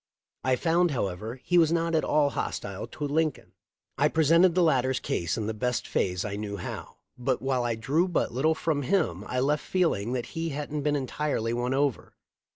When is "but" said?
7.19-7.39, 8.07-8.31